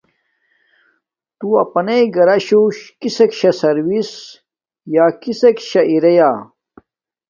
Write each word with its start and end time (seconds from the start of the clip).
تو 1.37 1.47
اپناءݵ 1.63 2.05
گراشوہ 2.15 2.75
کسک 2.99 3.31
شاہ 3.39 3.55
سروس 3.59 4.09
سیں 4.13 4.89
یا 4.93 5.05
کسک 5.21 5.55
شہ 5.69 5.81
اریا 5.91 6.29